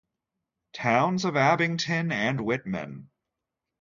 [0.73, 3.11] Towns of Abington and Whitman.